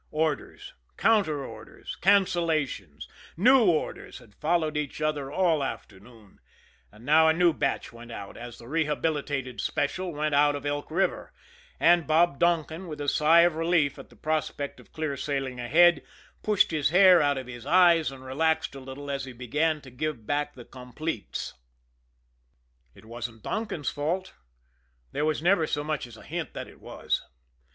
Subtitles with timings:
[0.09, 3.03] Orders, counter orders, cancellations,
[3.37, 6.39] new orders had followed each other all afternoon
[6.91, 10.89] and now a new batch went out, as the rehabilitated Special went out of Elk
[10.89, 11.31] River,
[11.79, 16.01] and Bob Donkin, with a sigh of relief at the prospect of clear sailing ahead,
[16.41, 19.91] pushed the hair out of his eyes and relaxed a little as he began to
[19.91, 21.53] give back the "completes."
[22.95, 24.33] It wasn't Donkin's fault;
[25.11, 27.21] there was never so much as a hint that it was.